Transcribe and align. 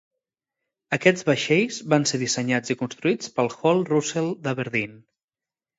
Aquests 0.97 1.27
vaixells 1.27 1.77
van 1.95 2.07
ser 2.13 2.21
dissenyats 2.23 2.75
i 2.75 2.79
construïts 2.83 3.33
pel 3.37 3.55
Hall 3.61 3.87
Russell 3.95 4.35
d'Aberdeen. 4.49 5.03